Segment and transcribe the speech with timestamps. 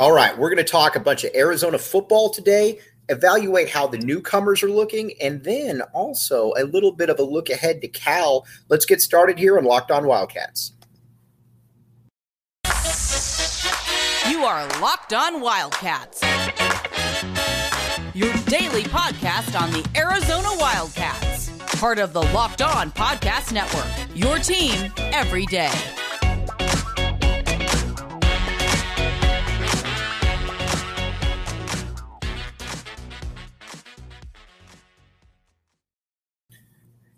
[0.00, 2.78] All right, we're going to talk a bunch of Arizona football today,
[3.10, 7.50] evaluate how the newcomers are looking, and then also a little bit of a look
[7.50, 8.46] ahead to Cal.
[8.70, 10.72] Let's get started here on Locked On Wildcats.
[14.26, 16.22] You are Locked On Wildcats,
[18.14, 24.38] your daily podcast on the Arizona Wildcats, part of the Locked On Podcast Network, your
[24.38, 25.70] team every day.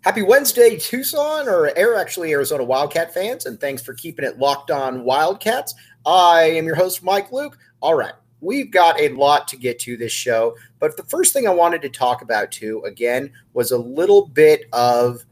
[0.03, 4.69] Happy Wednesday, Tucson, or Air, actually Arizona Wildcat fans, and thanks for keeping it locked
[4.69, 5.75] on Wildcats.
[6.05, 7.57] I am your host, Mike Luke.
[7.79, 11.47] All right, we've got a lot to get to this show, but the first thing
[11.47, 15.23] I wanted to talk about too, again, was a little bit of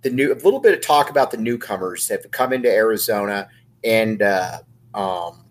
[0.00, 3.48] the new, a little bit of talk about the newcomers that have come into Arizona
[3.84, 4.60] and uh,
[4.94, 5.44] um,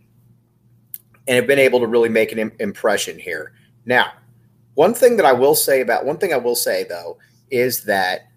[1.27, 3.53] and have been able to really make an impression here.
[3.85, 4.13] Now,
[4.73, 7.19] one thing that I will say about one thing I will say though
[7.51, 8.28] is that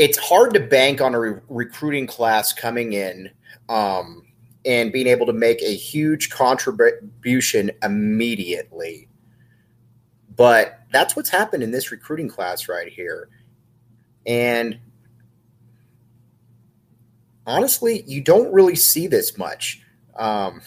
[0.00, 3.28] it's hard to bank on a re- recruiting class coming in
[3.68, 4.22] um,
[4.64, 9.08] and being able to make a huge contribution immediately.
[10.34, 13.28] But that's what's happened in this recruiting class right here.
[14.24, 14.80] And
[17.46, 19.82] honestly, you don't really see this much.
[20.16, 20.62] Um,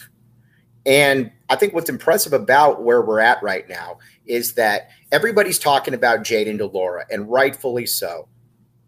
[0.86, 5.92] and I think what's impressive about where we're at right now is that everybody's talking
[5.92, 8.28] about Jayden de Laura, and rightfully so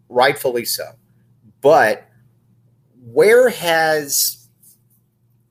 [0.09, 0.85] rightfully so.
[1.61, 2.07] But
[3.01, 4.47] where has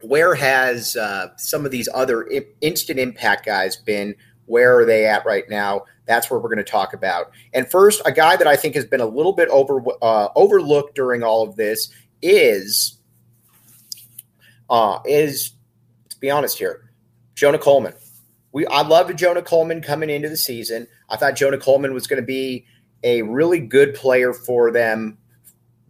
[0.03, 2.29] where has uh, some of these other
[2.61, 4.15] instant impact guys been?
[4.45, 5.83] Where are they at right now?
[6.07, 7.33] That's where we're going to talk about.
[7.53, 10.95] And first, a guy that I think has been a little bit over uh, overlooked
[10.95, 11.91] during all of this
[12.23, 12.99] is
[14.71, 15.53] uh, is
[16.11, 16.91] to be honest here,
[17.35, 17.95] Jonah Coleman.
[18.53, 20.87] We I loved Jonah Coleman coming into the season.
[21.09, 22.67] I thought Jonah Coleman was going to be
[23.03, 25.19] a really good player for them,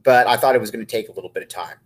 [0.03, 1.77] but I thought it was going to take a little bit of time.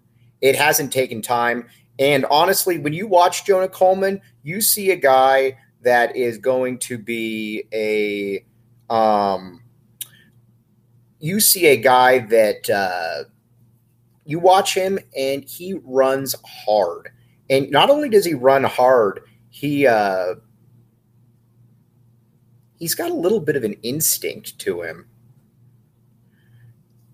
[0.40, 1.68] It hasn't taken time.
[1.98, 6.98] And honestly, when you watch Jonah Coleman, you see a guy that is going to
[6.98, 8.44] be a
[8.92, 9.62] um,
[11.20, 13.24] you see a guy that uh,
[14.24, 17.10] you watch him and he runs hard.
[17.50, 19.20] And not only does he run hard,
[19.50, 20.36] he uh,
[22.80, 25.06] he's got a little bit of an instinct to him.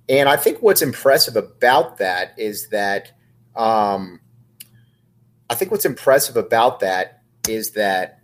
[0.09, 3.12] And I think what's impressive about that is that
[3.56, 4.21] um,
[5.50, 8.21] I think what's impressive about that is that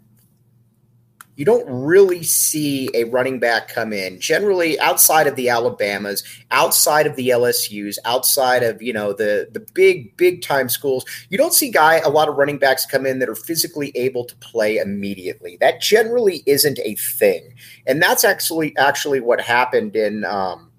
[1.37, 7.07] you don't really see a running back come in generally outside of the Alabamas, outside
[7.07, 11.05] of the LSU's, outside of you know the the big big time schools.
[11.31, 14.25] You don't see guy a lot of running backs come in that are physically able
[14.27, 15.57] to play immediately.
[15.61, 17.55] That generally isn't a thing,
[17.87, 20.25] and that's actually actually what happened in.
[20.25, 20.71] Um,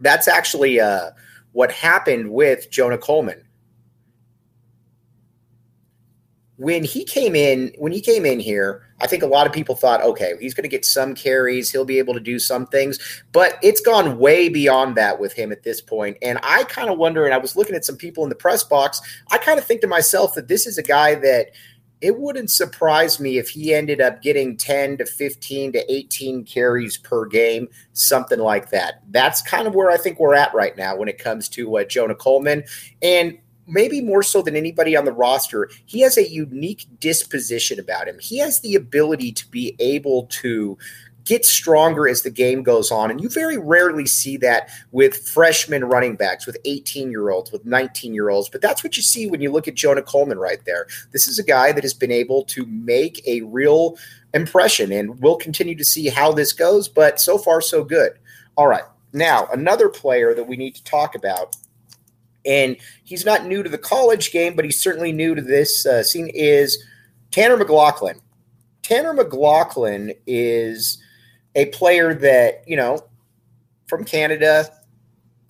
[0.00, 1.12] that's actually uh,
[1.52, 3.45] what happened with Jonah Coleman.
[6.58, 9.74] When he came in, when he came in here, I think a lot of people
[9.74, 12.98] thought, okay, he's going to get some carries, he'll be able to do some things,
[13.32, 16.16] but it's gone way beyond that with him at this point.
[16.22, 18.64] And I kind of wonder, and I was looking at some people in the press
[18.64, 19.00] box,
[19.30, 21.50] I kind of think to myself that this is a guy that
[22.00, 26.98] it wouldn't surprise me if he ended up getting 10 to 15 to 18 carries
[26.98, 29.02] per game, something like that.
[29.10, 31.84] That's kind of where I think we're at right now when it comes to uh,
[31.84, 32.64] Jonah Coleman.
[33.00, 38.08] And maybe more so than anybody on the roster, he has a unique disposition about
[38.08, 38.18] him.
[38.18, 40.78] He has the ability to be able to
[41.26, 43.10] get stronger as the game goes on.
[43.10, 47.66] And you very rarely see that with freshman running backs, with 18 year olds, with
[47.66, 48.48] 19 year olds.
[48.48, 50.86] But that's what you see when you look at Jonah Coleman right there.
[51.12, 53.98] This is a guy that has been able to make a real
[54.32, 56.88] impression, and we'll continue to see how this goes.
[56.88, 58.12] But so far, so good.
[58.56, 58.84] All right.
[59.12, 61.56] Now, another player that we need to talk about
[62.46, 66.02] and he's not new to the college game, but he's certainly new to this uh,
[66.02, 66.28] scene.
[66.34, 66.82] Is
[67.30, 68.20] Tanner McLaughlin.
[68.82, 70.98] Tanner McLaughlin is
[71.54, 73.00] a player that you know
[73.86, 74.70] from Canada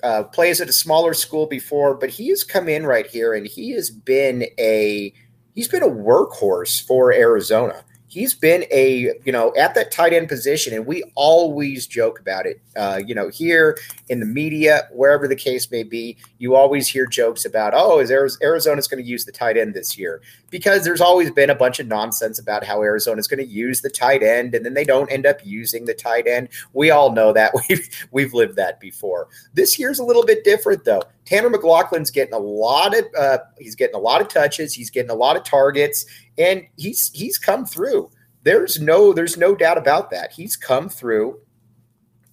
[0.02, 3.46] uh, plays at a smaller school before, but he has come in right here and
[3.46, 5.12] he has been a
[5.54, 7.84] he's been a workhorse for Arizona.
[8.16, 12.46] He's been a you know at that tight end position, and we always joke about
[12.46, 12.58] it.
[12.74, 13.76] Uh, you know, here
[14.08, 18.10] in the media, wherever the case may be, you always hear jokes about, oh, is
[18.10, 20.22] Arizona's going to use the tight end this year?
[20.56, 23.82] Because there's always been a bunch of nonsense about how Arizona is going to use
[23.82, 26.48] the tight end, and then they don't end up using the tight end.
[26.72, 29.28] We all know that we've we've lived that before.
[29.52, 31.02] This year's a little bit different though.
[31.26, 35.10] Tanner McLaughlin's getting a lot of uh, he's getting a lot of touches, he's getting
[35.10, 36.06] a lot of targets,
[36.38, 38.10] and he's he's come through.
[38.42, 40.32] There's no there's no doubt about that.
[40.32, 41.38] He's come through,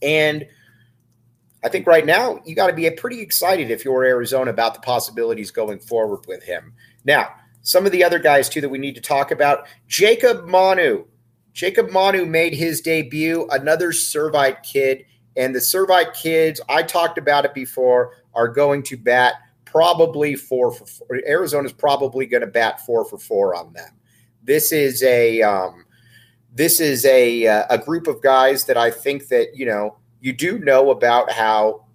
[0.01, 0.45] and
[1.61, 4.79] I think right now you got to be pretty excited if you're Arizona about the
[4.79, 6.73] possibilities going forward with him.
[7.03, 9.65] Now, some of the other guys too that we need to talk about.
[9.87, 11.05] Jacob Manu.
[11.53, 15.05] Jacob Manu made his debut, another Servite kid.
[15.35, 20.71] And the Servite kids, I talked about it before, are going to bat probably four
[20.71, 21.07] for four.
[21.25, 23.91] Arizona's probably going to bat four for four on them.
[24.43, 25.85] This is a um,
[26.53, 30.33] this is a uh, a group of guys that I think that you know you
[30.33, 31.85] do know about how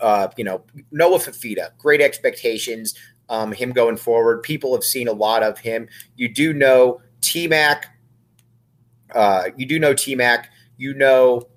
[0.00, 2.94] uh, you know Noah Fifita, great expectations,
[3.32, 4.42] um, him going forward.
[4.42, 5.88] People have seen a lot of him.
[6.16, 7.96] You do know T Mac.
[9.12, 10.50] Uh, you do know T Mac.
[10.76, 11.48] You know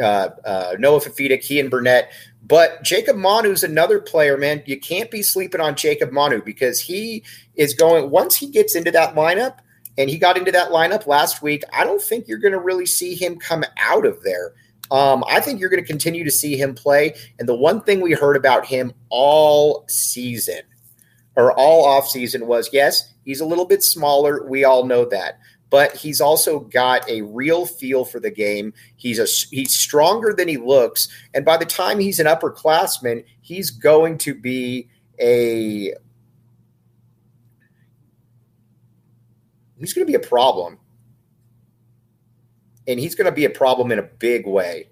[0.00, 2.12] uh, uh, Noah Fifita, Keyan Burnett.
[2.46, 4.62] But Jacob Manu's another player, man.
[4.66, 7.24] You can't be sleeping on Jacob Manu because he
[7.54, 9.58] is going, once he gets into that lineup,
[9.96, 12.84] and he got into that lineup last week, I don't think you're going to really
[12.84, 14.52] see him come out of there.
[14.90, 17.14] Um, I think you're going to continue to see him play.
[17.38, 20.60] And the one thing we heard about him all season
[21.36, 24.46] or all off season was yes, he's a little bit smaller.
[24.46, 25.38] We all know that.
[25.70, 28.72] But he's also got a real feel for the game.
[28.96, 33.70] He's a he's stronger than he looks, and by the time he's an upperclassman, he's
[33.70, 34.88] going to be
[35.20, 35.94] a
[39.84, 40.78] he's going to be a problem.
[42.86, 44.88] And he's going to be a problem in a big way.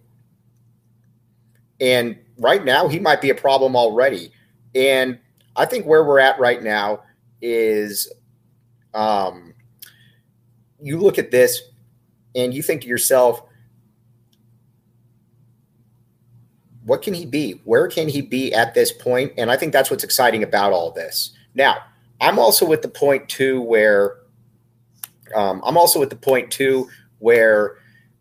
[1.81, 4.33] And right now, he might be a problem already.
[4.75, 5.19] And
[5.57, 7.03] I think where we're at right now
[7.41, 8.11] is
[8.95, 9.55] um,
[10.81, 11.63] you look at this
[12.35, 13.43] and you think to yourself,
[16.85, 17.61] what can he be?
[17.65, 19.33] Where can he be at this point?
[19.39, 21.33] And I think that's what's exciting about all this.
[21.55, 21.79] Now,
[22.21, 24.17] I'm also at the point too where
[25.35, 26.89] um, I'm also at the point too
[27.19, 27.77] where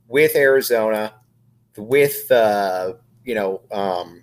[0.08, 1.14] with Arizona,
[1.78, 2.94] with uh,
[3.24, 4.21] you know um,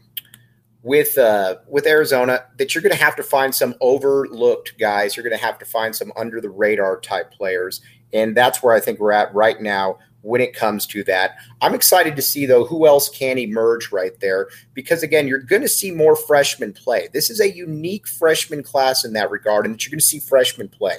[0.82, 5.16] with uh, with Arizona that you're going to have to find some overlooked guys.
[5.16, 7.80] You're going to have to find some under the radar type players,
[8.12, 11.36] and that's where I think we're at right now when it comes to that.
[11.60, 15.62] I'm excited to see though who else can emerge right there because again, you're going
[15.62, 17.08] to see more freshmen play.
[17.12, 20.20] This is a unique freshman class in that regard, and that you're going to see
[20.20, 20.98] freshmen play.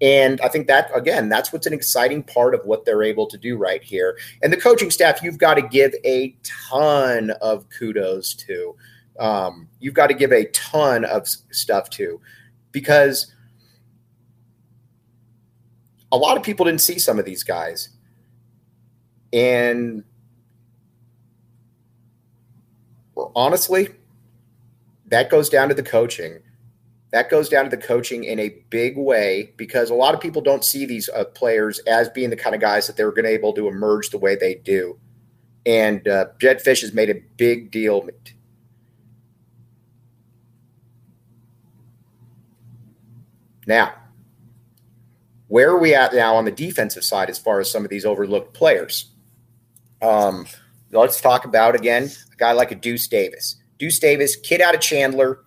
[0.00, 3.36] And I think that, again, that's what's an exciting part of what they're able to
[3.36, 4.16] do right here.
[4.42, 8.76] And the coaching staff, you've got to give a ton of kudos to
[9.18, 12.20] um, you've got to give a ton of stuff to
[12.72, 13.32] because
[16.12, 17.90] a lot of people didn't see some of these guys.
[19.32, 20.04] And
[23.34, 23.88] honestly,
[25.06, 26.38] that goes down to the coaching.
[27.10, 30.42] That goes down to the coaching in a big way because a lot of people
[30.42, 33.30] don't see these uh, players as being the kind of guys that they're going to
[33.30, 34.98] be able to emerge the way they do.
[35.64, 38.02] And uh, Jedd Fisch has made a big deal
[43.68, 43.92] Now,
[45.48, 48.06] where are we at now on the defensive side as far as some of these
[48.06, 49.12] overlooked players?
[50.00, 50.46] Um,
[50.90, 53.56] let's talk about again a guy like a Deuce Davis.
[53.78, 55.44] Deuce Davis, kid out of Chandler,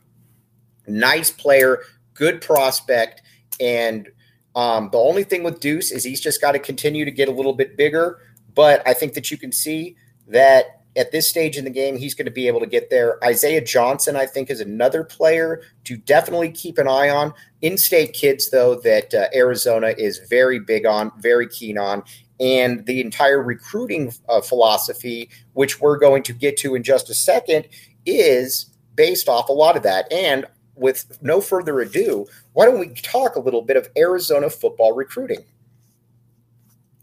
[0.88, 1.82] nice player,
[2.14, 3.24] good prospect,
[3.60, 4.08] and
[4.56, 7.32] um, the only thing with Deuce is he's just got to continue to get a
[7.32, 8.20] little bit bigger.
[8.54, 9.96] But I think that you can see
[10.28, 13.24] that at this stage in the game, he's going to be able to get there.
[13.24, 17.34] Isaiah Johnson, I think, is another player to definitely keep an eye on.
[17.62, 22.04] In state kids, though, that uh, Arizona is very big on, very keen on.
[22.40, 27.14] And the entire recruiting uh, philosophy, which we're going to get to in just a
[27.14, 27.68] second,
[28.06, 30.12] is based off a lot of that.
[30.12, 30.46] And
[30.76, 35.46] with no further ado, why don't we talk a little bit of Arizona football recruiting?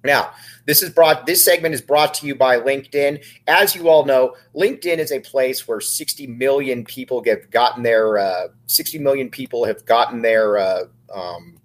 [0.04, 0.30] Now,
[0.64, 3.24] this is brought this segment is brought to you by LinkedIn.
[3.46, 8.18] As you all know, LinkedIn is a place where 60 million people have gotten their
[8.18, 11.58] uh, 60 million people have gotten their uh, um,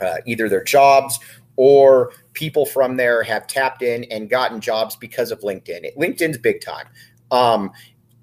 [0.00, 1.18] uh, either their jobs
[1.56, 5.94] or people from there have tapped in and gotten jobs because of LinkedIn.
[5.96, 6.86] LinkedIn's big time.
[7.30, 7.70] Um,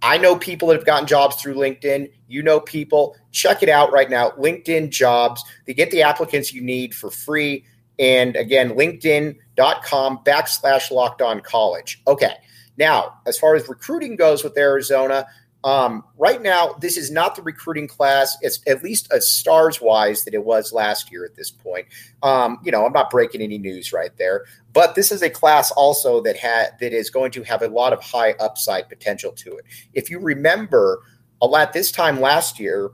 [0.02, 2.12] I know people that have gotten jobs through LinkedIn.
[2.28, 3.16] You know people.
[3.32, 4.32] Check it out right now.
[4.32, 5.44] LinkedIn jobs.
[5.66, 7.66] They get the applicants you need for free.
[8.00, 12.01] And again, linkedin.com backslash locked on college.
[12.08, 12.36] Okay.
[12.77, 15.25] Now, as far as recruiting goes with Arizona,
[15.63, 20.24] Um, right now, this is not the recruiting class, it's at least as stars wise
[20.24, 21.88] that it was last year at this point.
[22.22, 25.72] Um, you know, I'm not breaking any news right there, but this is a class
[25.72, 29.58] also that had that is going to have a lot of high upside potential to
[29.58, 29.66] it.
[29.94, 31.01] If you remember,
[31.42, 32.92] a lot this time last year,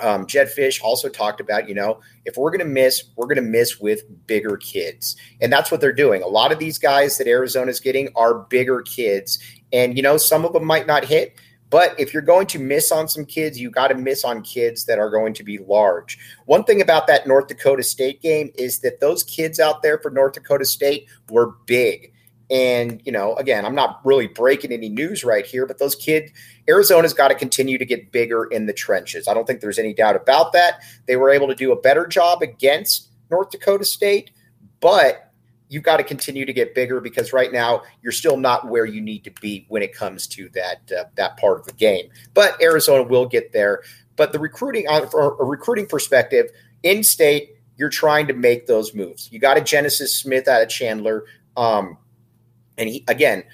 [0.00, 3.36] um, Jedd Fisch also talked about, you know, if we're going to miss, we're going
[3.36, 5.16] to miss with bigger kids.
[5.40, 6.22] And that's what they're doing.
[6.22, 9.38] A lot of these guys that Arizona's getting are bigger kids.
[9.72, 11.36] And, you know, some of them might not hit,
[11.70, 14.84] but if you're going to miss on some kids, you got to miss on kids
[14.84, 16.18] that are going to be large.
[16.44, 20.10] One thing about that North Dakota State game is that those kids out there for
[20.10, 22.12] North Dakota State were big.
[22.48, 26.30] And, you know, again, I'm not really breaking any news right here, but those kids,
[26.68, 29.26] Arizona's got to continue to get bigger in the trenches.
[29.26, 30.80] I don't think there's any doubt about that.
[31.06, 34.30] They were able to do a better job against North Dakota State,
[34.80, 35.32] but
[35.68, 39.00] you've got to continue to get bigger because right now you're still not where you
[39.00, 42.08] need to be when it comes to that uh, that part of the game.
[42.34, 43.82] But Arizona will get there.
[44.14, 46.46] But the recruiting, uh, from a recruiting perspective,
[46.82, 49.30] in state, you're trying to make those moves.
[49.30, 51.26] You got a Genesis Smith out of Chandler,
[51.56, 51.98] um,
[52.78, 53.44] and he again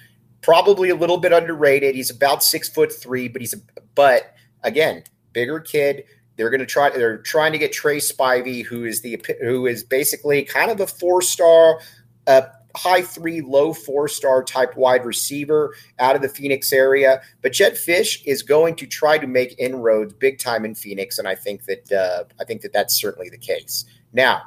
[0.40, 1.94] probably a little bit underrated.
[1.94, 3.58] He's about six foot three, but he's a
[3.94, 6.04] but again bigger kid.
[6.36, 6.90] They're going to try.
[6.90, 10.86] They're trying to get Trey Spivey, who is the who is basically kind of a
[10.86, 11.78] four star
[12.26, 17.20] a high three, low four star type wide receiver out of the Phoenix area.
[17.42, 21.28] But Jedd Fisch is going to try to make inroads big time in Phoenix, and
[21.28, 23.84] I think that uh, I think that that's certainly the case.
[24.12, 24.42] Now,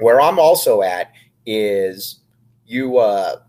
[0.00, 1.12] where I'm also at
[1.44, 2.20] is
[2.66, 3.40] you uh,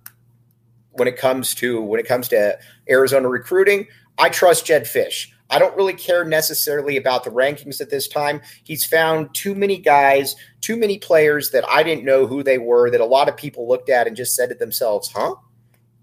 [0.91, 2.58] when it comes to when it comes to
[2.89, 3.88] Arizona recruiting.
[4.17, 5.27] I trust Jedd Fisch.
[5.51, 8.41] I don't really care necessarily about the rankings at this time.
[8.63, 12.91] He's found too many guys, too many players that I didn't know who they were,
[12.91, 15.36] that a lot of people looked at and just said to themselves, huh?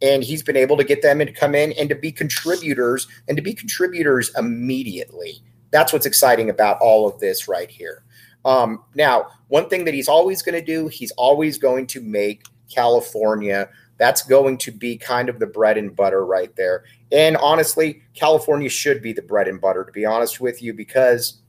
[0.02, 3.36] And he's been able to get them to come in and to be contributors and
[3.36, 5.42] to be contributors immediately.
[5.70, 8.02] That's what's exciting about all of this right here.
[8.44, 12.42] Um, now, one thing that he's always going to do, he's always going to make
[12.72, 16.84] California that's going to be kind of the bread and butter right there.
[17.10, 21.40] And honestly, California should be the bread and butter, to be honest with you, because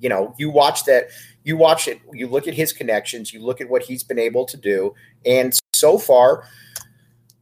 [0.00, 1.08] you know, you watch that,
[1.44, 4.44] you watch it, you look at his connections, you look at what he's been able
[4.44, 6.46] to do, and so far,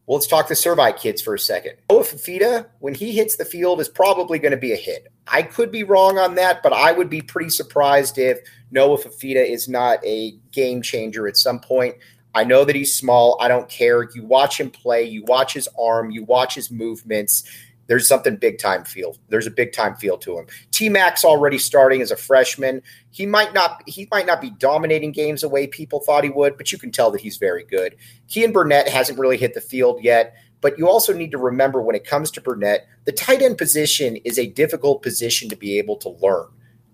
[0.06, 1.74] well, let's talk the Servite kids for a second.
[1.88, 5.08] Noah Fifita, when he hits the field, is probably going to be a hit.
[5.28, 8.38] I could be wrong on that, but I would be pretty surprised if
[8.70, 11.94] Noah Fifita is not a game changer at some point.
[12.34, 13.36] I know that he's small.
[13.40, 14.08] I don't care.
[14.14, 17.44] You watch him play, you watch his arm, you watch his movements.
[17.88, 19.16] There's something big time feel.
[19.28, 20.46] There's a big time feel to him.
[20.70, 22.80] T Mac's already starting as a freshman.
[23.10, 26.56] He might not he might not be dominating games the way people thought he would,
[26.56, 27.96] but you can tell that he's very good.
[28.28, 31.96] Keyan Burnett hasn't really hit the field yet, but you also need to remember when
[31.96, 35.96] it comes to Burnett, the tight end position is a difficult position to be able
[35.96, 36.46] to learn.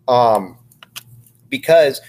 [0.09, 0.59] Um,
[1.51, 2.01] because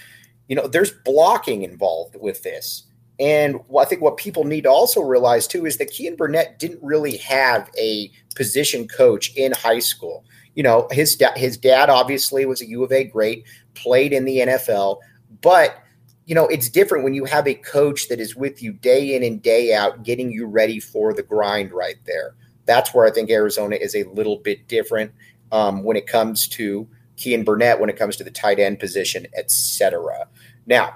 [0.48, 2.84] you know there's blocking involved with this
[3.20, 6.82] and I think what people need to also realize too is that Keyan Burnett didn't
[6.82, 10.24] really have a position coach in high school.
[10.54, 14.24] You know, his da- his dad obviously was a U of A great, played in
[14.24, 15.00] the NFL,
[15.42, 15.76] but
[16.24, 19.22] you know, it's different when you have a coach that is with you day in
[19.22, 22.34] and day out, getting you ready for the grind right there.
[22.66, 25.12] That's where I think Arizona is a little bit different
[25.50, 29.26] um, when it comes to Keyan Burnett, when it comes to the tight end position,
[29.36, 30.28] etc.
[30.66, 30.94] Now,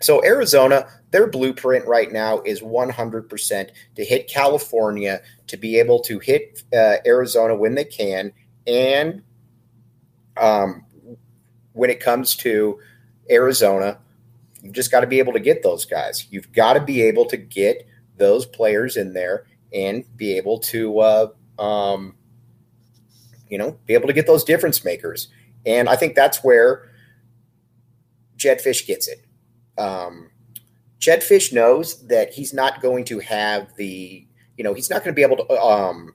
[0.00, 6.18] so Arizona, their blueprint right now is 100% to hit California, to be able to
[6.18, 8.32] hit uh, Arizona when they can,
[8.66, 9.22] and
[10.36, 10.84] um,
[11.72, 12.80] when it comes to
[13.30, 13.98] Arizona,
[14.62, 16.26] you've just got to be able to get those guys.
[16.30, 17.86] You've got to be able to get
[18.16, 22.16] those players in there and be able to, uh, um,
[23.48, 25.28] you know, be able to get those difference makers.
[25.66, 26.90] And I think that's where
[28.36, 29.24] Jedd Fisch gets it
[29.78, 30.30] um,
[30.98, 34.26] Jedd Fisch knows that he's not going to have the,
[34.56, 36.14] you know, he's not going to be able to um,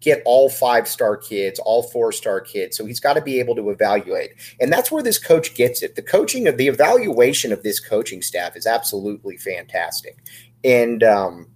[0.00, 2.76] get all five star kids, all four star kids.
[2.76, 4.30] So he's got to be able to evaluate.
[4.60, 5.96] And that's where this coach gets it.
[5.96, 10.18] The coaching of the evaluation of this coaching staff is absolutely fantastic.
[10.62, 11.48] And um,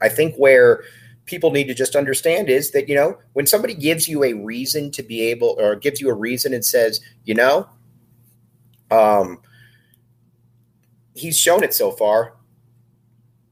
[0.00, 0.82] I think where
[1.26, 4.90] people need to just understand is that, you know, when somebody gives you a reason
[4.92, 7.68] to be able or gives you a reason and says, you know,
[8.90, 9.40] um,
[11.18, 12.34] he's shown it so far.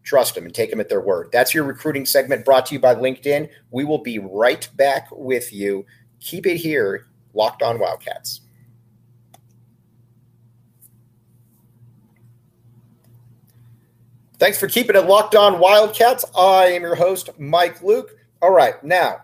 [0.05, 1.31] Trust him and take him at their word.
[1.33, 3.49] That's your recruiting segment brought to you by LinkedIn.
[3.71, 5.85] We will be right back with you.
[6.21, 8.43] Keep it here, Locked On Wildcats.
[14.39, 16.25] Thanks for keeping it locked on Wildcats.
[16.37, 18.17] I am your host, Mike Luke.
[18.43, 19.23] All right, now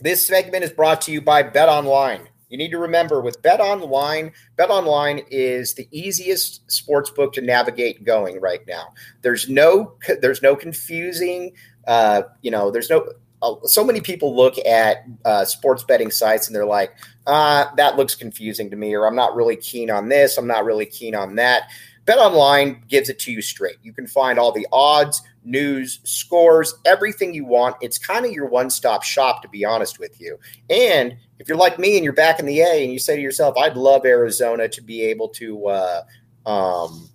[0.00, 2.28] This segment is brought to you by Bet Online.
[2.52, 7.40] You need to remember with Bet Online, Bet Online is the easiest sports book to
[7.40, 8.92] navigate going right now.
[9.22, 11.52] There's no there's no confusing
[11.86, 13.08] uh, you know, there's no
[13.42, 16.92] uh, so many people look at uh, sports betting sites and they're like,
[17.26, 20.64] uh, that looks confusing to me, or I'm not really keen on this, I'm not
[20.64, 21.68] really keen on that.
[22.04, 23.76] Bet Online gives it to you straight.
[23.82, 27.76] You can find all the odds, news, scores, everything you want.
[27.80, 30.38] It's kind of your one stop shop, to be honest with you.
[30.68, 33.20] And if you're like me and you're back in the A and you say to
[33.20, 36.02] yourself, I'd love Arizona to be able to, uh,
[36.46, 37.10] um,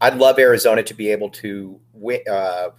[0.00, 1.80] I'd love Arizona to be able to
[2.28, 2.70] uh,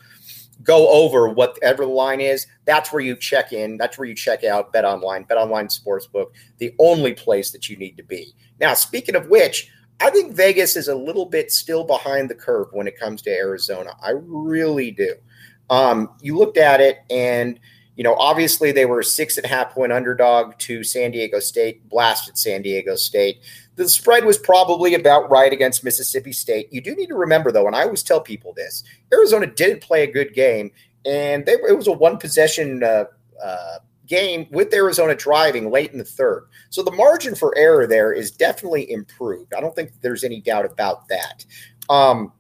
[0.62, 2.48] go over whatever the line is.
[2.65, 3.77] That's where you check in.
[3.77, 7.77] That's where you check out Bet Online, Bet Online Sportsbook, the only place that you
[7.77, 8.34] need to be.
[8.60, 12.68] Now, speaking of which, I think Vegas is a little bit still behind the curve
[12.74, 13.96] when it comes to Arizona.
[14.04, 15.15] I really do.
[15.70, 17.58] Um, you looked at it, and
[17.96, 21.88] you know, obviously they were six and a half point underdog to San Diego State,
[21.90, 23.40] blasted San Diego State.
[23.75, 26.72] The spread was probably about right against Mississippi State.
[26.72, 28.84] You do need to remember, though, and I always tell people this:
[29.14, 30.72] Arizona didn't play a good game,
[31.06, 33.06] and they, it was a one possession uh,
[33.44, 36.48] uh, game with Arizona driving late in the third.
[36.70, 39.54] So the margin for error there is definitely improved.
[39.54, 41.46] I don't think there's any doubt about that.
[41.90, 42.34] Um,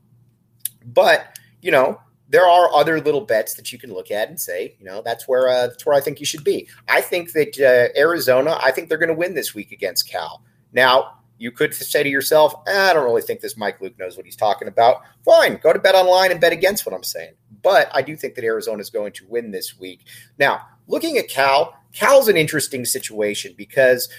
[0.85, 4.75] but you know, there are other little bets that you can look at and say,
[4.79, 6.67] you know, that's where uh, that's where I think you should be.
[6.87, 10.43] I think that uh, Arizona, I think they're going to win this week against Cal.
[10.73, 14.17] Now, you could say to yourself, eh, I don't really think this Mike Luke knows
[14.17, 15.01] what he's talking about.
[15.23, 17.33] Fine, go to bet online and bet against what I'm saying.
[17.61, 20.01] But I do think that Arizona is going to win this week.
[20.39, 24.09] Now, looking at Cal, Cal's an interesting situation because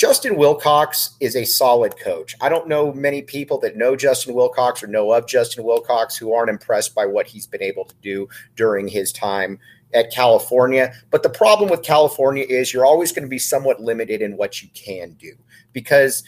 [0.00, 2.34] Justin Wilcox is a solid coach.
[2.40, 6.32] I don't know many people that know Justin Wilcox or know of Justin Wilcox who
[6.32, 8.26] aren't impressed by what he's been able to do
[8.56, 9.58] during his time
[9.92, 10.94] at California.
[11.10, 14.62] But the problem with California is you're always going to be somewhat limited in what
[14.62, 15.34] you can do
[15.74, 16.22] because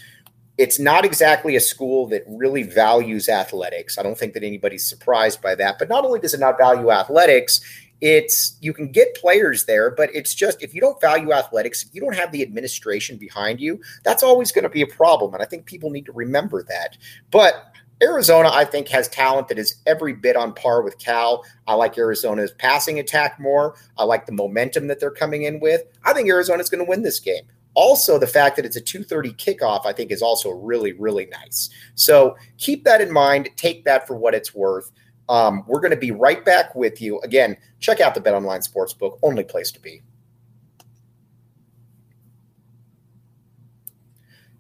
[0.59, 3.97] it's not exactly a school that really values athletics.
[3.97, 5.79] I don't think that anybody's surprised by that.
[5.79, 7.63] But not only does it not value athletics,
[8.03, 11.95] it's you can get players there, but it's just if you don't value athletics, if
[11.95, 15.33] you don't have the administration behind you, that's always going to be a problem.
[15.33, 16.99] And I think people need to remember that.
[17.31, 21.45] But Arizona, I think, has talent that is every bit on par with Cal.
[21.69, 23.77] I like Arizona's passing attack more.
[23.97, 25.83] I like the momentum that they're coming in with.
[26.05, 27.45] I think Arizona's going to win this game.
[27.75, 31.71] Also, the fact that it's a 2:30 kickoff, I think, is also really, really nice.
[31.95, 33.49] So keep that in mind.
[33.57, 34.91] Take that for what it's worth.
[35.29, 37.21] Um, we're going to be right back with you.
[37.21, 40.03] Again, check out the Bet Online Sportsbook, only place to be.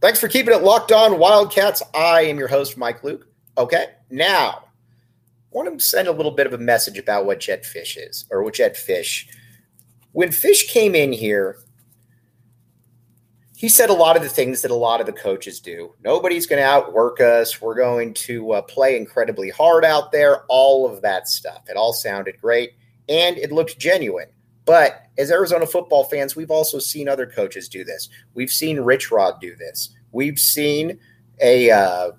[0.00, 1.82] Thanks for keeping it locked on, Wildcats.
[1.94, 3.28] I am your host, Mike Luke.
[3.56, 4.64] Okay, now I
[5.52, 8.42] want to send a little bit of a message about what Jedd Fisch is, or
[8.42, 9.28] what Jedd Fisch.
[10.12, 11.58] When Fisch came in here,
[13.62, 15.94] he said a lot of the things that a lot of the coaches do.
[16.02, 17.62] Nobody's going to outwork us.
[17.62, 20.42] We're going to uh, play incredibly hard out there.
[20.48, 21.62] All of that stuff.
[21.68, 22.72] It all sounded great
[23.08, 24.26] and it looked genuine.
[24.64, 28.08] But as Arizona football fans, we've also seen other coaches do this.
[28.34, 29.90] We've seen Rich Rod do this.
[30.10, 30.98] We've seen
[31.40, 32.10] a uh,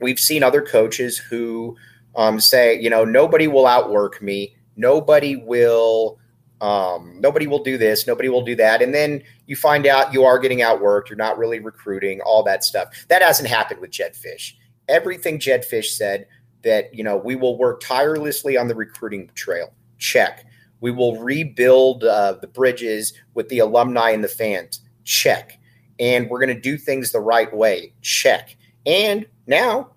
[0.00, 1.76] we've seen other coaches who
[2.16, 4.56] um, say, you know, nobody will outwork me.
[4.74, 6.18] Nobody will.
[6.60, 8.06] Um, nobody will do this.
[8.06, 8.82] Nobody will do that.
[8.82, 11.08] And then you find out you are getting outworked.
[11.08, 12.20] You're not really recruiting.
[12.20, 13.06] All that stuff.
[13.08, 14.52] That hasn't happened with Jedd Fisch.
[14.88, 16.26] Everything Jedd Fisch said
[16.62, 19.72] that you know we will work tirelessly on the recruiting trail.
[19.98, 20.44] Check.
[20.80, 24.80] We will rebuild uh, the bridges with the alumni and the fans.
[25.04, 25.58] Check.
[25.98, 27.92] And we're going to do things the right way.
[28.00, 28.56] Check.
[28.86, 29.90] And now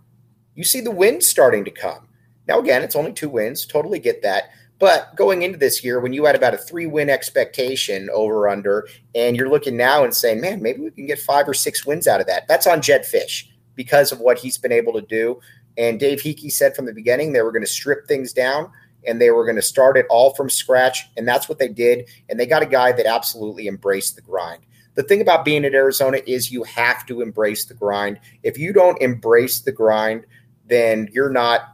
[0.56, 2.08] you see the wins starting to come.
[2.48, 3.66] Now, again, it's only two wins.
[3.66, 4.50] Totally get that.
[4.84, 8.86] But going into this year, when you had about a three win expectation over under,
[9.16, 12.06] and you're looking now and saying, man, maybe we can get five or six wins
[12.06, 15.40] out of that, that's on Jedd Fisch because of what he's been able to do.
[15.78, 18.70] And Dave Heeke said from the beginning they were going to strip things down
[19.08, 21.08] and they were going to start it all from scratch.
[21.16, 22.10] And that's what they did.
[22.28, 24.64] And they got a guy that absolutely embraced the grind.
[24.96, 28.20] The thing about being at Arizona is you have to embrace the grind.
[28.44, 30.26] If you don't embrace the grind,
[30.68, 31.73] then you're not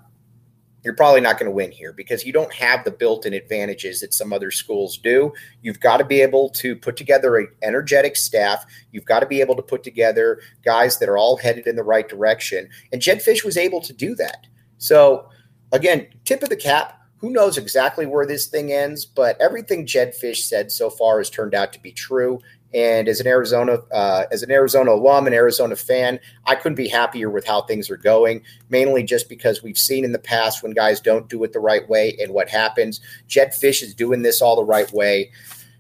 [0.84, 4.14] you're probably not going to win here because you don't have the built-in advantages that
[4.14, 5.34] some other schools do.
[5.62, 8.66] You've got to be able to put together an energetic staff.
[8.92, 11.84] You've got to be able to put together guys that are all headed in the
[11.84, 12.70] right direction.
[12.94, 14.48] And Jedd Fisch was able to do that.
[14.78, 15.28] So
[15.72, 20.14] again, tip of the cap who knows exactly where this thing ends, but everything Jedd
[20.14, 22.40] Fisch said so far has turned out to be true.
[22.74, 26.88] And as an Arizona, uh, as an Arizona alum, an Arizona fan, I couldn't be
[26.88, 28.44] happier with how things are going.
[28.70, 31.88] Mainly just because we've seen in the past when guys don't do it the right
[31.90, 33.02] way and what happens.
[33.28, 35.32] Jedd Fisch is doing this all the right way.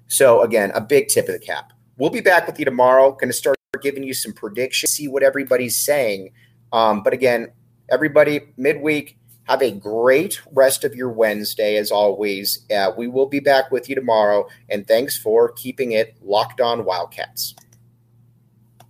[0.07, 1.73] So, again, a big tip of the cap.
[1.97, 3.11] We'll be back with you tomorrow.
[3.11, 6.31] Going to start giving you some predictions, see what everybody's saying.
[6.71, 7.51] Um, but again,
[7.89, 9.18] everybody, midweek,
[9.49, 12.65] have a great rest of your Wednesday, as always.
[12.71, 14.47] Uh, we will be back with you tomorrow.
[14.69, 17.55] And thanks for keeping it locked on Wildcats.